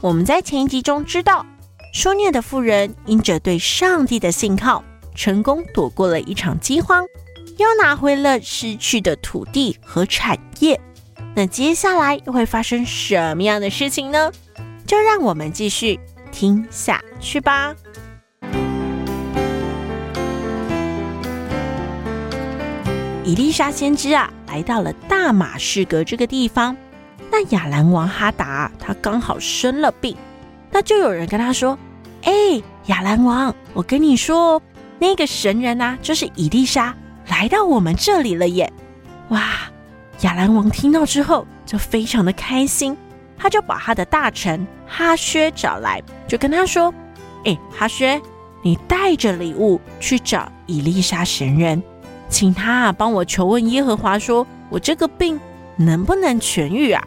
[0.00, 1.44] 我们在前一集中知道，
[1.92, 7.04] 书涅的妇人因着对上帝的信靠，成功躲过了一场饥荒，
[7.56, 10.80] 又拿回了失去的土地和产业。
[11.34, 14.30] 那接下来又会发生什么样的事情呢？
[14.86, 15.98] 就让我们继续
[16.30, 17.74] 听下去吧。
[23.24, 26.76] 伊丽莎先知啊，来到了大马士革这个地方。
[27.40, 30.16] 那亚兰王哈达他刚好生了病，
[30.72, 31.78] 那就有人跟他说
[32.24, 32.32] ：“哎，
[32.86, 34.60] 亚兰王，我跟你说，
[34.98, 36.92] 那个神人呐，就是以利沙
[37.28, 38.72] 来到我们这里了耶！”
[39.30, 39.40] 哇，
[40.22, 42.96] 亚兰王听到之后就非常的开心，
[43.36, 46.92] 他就把他的大臣哈薛找来，就跟他说
[47.46, 48.20] ：“哎，哈薛，
[48.64, 51.80] 你带着礼物去找以利沙神人，
[52.28, 55.38] 请他帮我求问耶和华，说我这个病
[55.76, 57.00] 能不能痊愈啊？”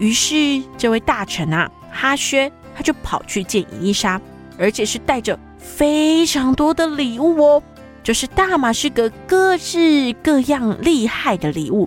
[0.00, 4.18] 于是，这位大臣啊，哈薛，他就跑去见伊丽莎，
[4.58, 7.62] 而且是带着非常多的礼物哦，
[8.02, 11.86] 就是大马士革各式各样厉害的礼物，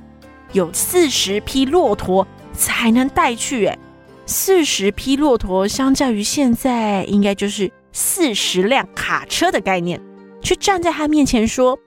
[0.51, 3.65] 有四十匹骆驼才能带去。
[3.65, 3.79] 诶，
[4.27, 9.99] 四十匹骆驼相较于现在，应该就是四十辆卡车的概念，
[10.39, 11.79] 却站在他面前说：“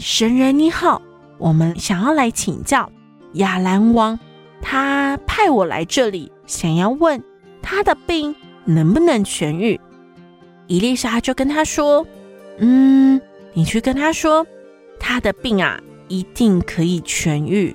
[0.00, 1.00] 神人你好，
[1.38, 2.90] 我们想要来请教
[3.34, 4.18] 亚兰王。”
[4.62, 7.22] 他派我来这里，想要问
[7.62, 9.80] 他的病能不能痊愈。
[10.66, 12.06] 伊丽莎就跟他说
[12.58, 13.20] ：“嗯，
[13.52, 14.46] 你去跟他说，
[14.98, 17.74] 他的病啊，一定可以痊愈。”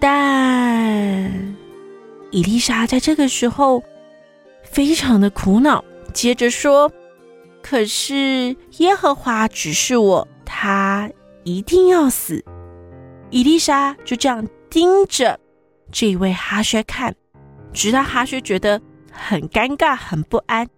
[0.00, 1.56] 但
[2.30, 3.82] 伊丽莎在这个时候
[4.62, 6.90] 非常的苦恼，接着说
[7.60, 11.10] ：“可是耶和华指示我，他
[11.42, 12.44] 一定要死。”
[13.30, 15.38] 伊丽莎就这样盯着。
[15.90, 17.14] 这一位哈薛看，
[17.72, 20.68] 直到哈薛觉得很尴尬、很不安。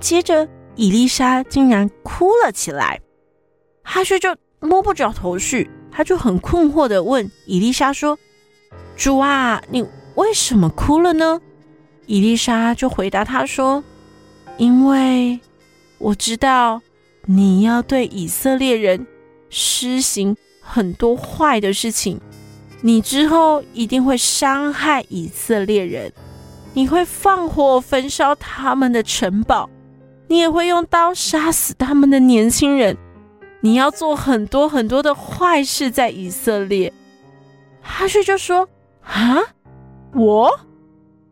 [0.00, 3.00] 接着，伊丽莎竟然哭了起来，
[3.82, 8.18] 哈薛就摸不着头绪，他就很困惑的问伊丽莎说
[8.96, 11.40] ：“主啊，你为什么哭了呢？”
[12.06, 13.84] 伊丽莎就回答他说
[14.58, 15.38] ：“因为
[15.98, 16.82] 我知道
[17.26, 19.06] 你要对以色列人
[19.48, 22.20] 施行很多坏的事情。”
[22.86, 26.12] 你之后一定会伤害以色列人，
[26.74, 29.70] 你会放火焚烧他们的城堡，
[30.28, 32.94] 你也会用刀杀死他们的年轻人，
[33.62, 36.92] 你要做很多很多的坏事在以色列。
[37.80, 38.68] 哈薛就说
[39.00, 39.38] ：“啊，
[40.12, 40.60] 我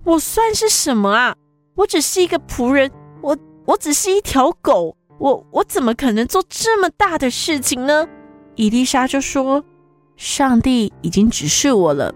[0.05, 1.37] 我算是什么啊？
[1.75, 2.91] 我只是一个仆人，
[3.21, 3.37] 我
[3.67, 8.09] 我只是一条狗，我我怎么可能做这么大的事情呢？”
[8.57, 9.63] 伊丽莎就说。
[10.25, 12.15] 上帝已经指示我了，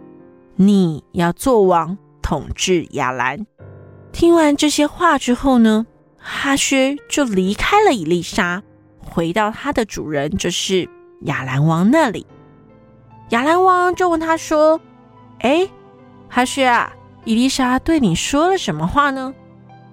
[0.54, 3.44] 你要做王，统治亚兰。
[4.12, 5.84] 听完这些话之后呢，
[6.16, 8.62] 哈薛就离开了伊丽莎，
[9.00, 10.88] 回到他的主人，就是
[11.22, 12.24] 亚兰王那里。
[13.30, 14.80] 亚兰王就问他说
[15.42, 15.68] ：“哎，
[16.28, 16.92] 哈薛啊，
[17.24, 19.34] 伊丽莎对你说了什么话呢？”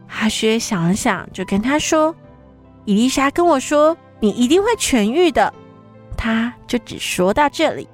[0.07, 2.15] 哈薛想了想，就跟他说
[2.85, 5.51] ：“伊丽莎跟我说，你一定会痊愈的。”
[6.15, 7.87] 他就只说到这里。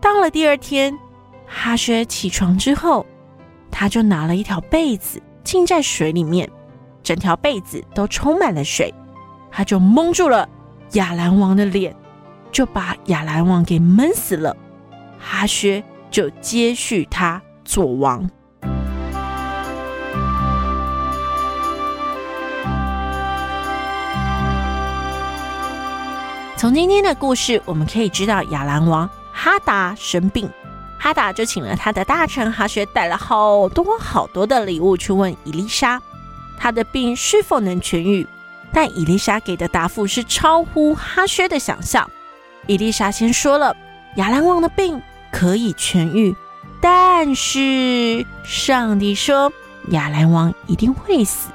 [0.00, 0.98] 到了第二天，
[1.46, 3.04] 哈薛起床之后，
[3.70, 6.50] 他就拿了一条被子浸在水里面，
[7.02, 8.94] 整条被子都充满了水，
[9.50, 10.48] 他就蒙住了
[10.92, 11.94] 亚兰王的脸，
[12.50, 14.56] 就把亚兰王给闷死了。
[15.18, 18.28] 哈薛就接续他做王。
[26.56, 29.08] 从今天的故事，我们可以知道亚兰王。
[29.42, 30.50] 哈达生病，
[30.98, 35.98] 哈达就请了他的大臣哈薛，带了好多好多的礼物去问伊丽莎，
[36.58, 38.26] 他的病是否能痊愈？
[38.70, 42.06] 但伊丽莎给的答复是超乎哈薛的想象。
[42.66, 43.74] 伊丽莎先说了
[44.16, 45.00] 亚兰王的病
[45.32, 46.36] 可以痊愈，
[46.78, 49.50] 但是上帝说
[49.88, 51.48] 亚兰王一定会死。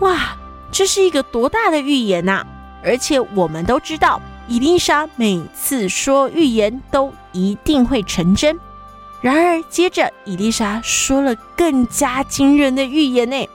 [0.00, 0.36] 哇，
[0.70, 2.44] 这是一个多大的预言呐！
[2.84, 4.20] 而且我们都知道。
[4.48, 8.58] 伊丽莎每次说预言都一定会成真，
[9.20, 13.48] 然而接着伊丽莎说了更加惊人的预言呢。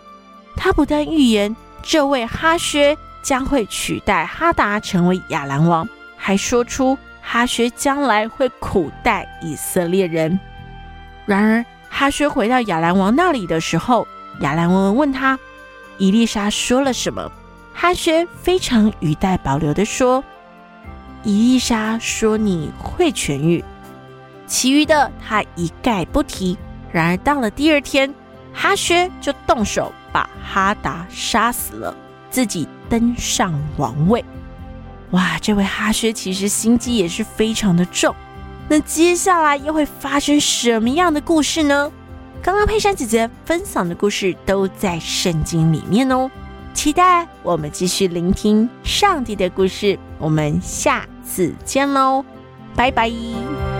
[0.57, 10.37] 她不但预言这位哈薛将会取代哈达成为亚兰王，还说出哈薛将来会苦待以色列人。
[11.25, 14.05] 然而，哈薛回到亚兰王那里的时候，
[14.41, 15.39] 亚兰王问他
[15.97, 17.31] ：“伊丽莎说了什么？”
[17.73, 20.21] 哈薛非常语带保留的说
[21.23, 23.63] ：“伊丽莎说你会痊愈。”
[24.47, 26.57] 其余的他一概不提。
[26.91, 28.13] 然而到了第二天，
[28.53, 31.95] 哈薛就动手把哈达杀死了，
[32.29, 34.23] 自己登上王位。
[35.11, 38.13] 哇，这位哈薛其实心机也是非常的重。
[38.67, 41.91] 那接下来又会发生什么样的故事呢？
[42.41, 46.29] 刚刚佩珊姐姐分享的故事都在圣经里面哦。
[46.73, 49.99] 期待我们继续聆听上帝的故事。
[50.17, 52.23] 我们下子见喽，
[52.75, 53.70] 拜拜。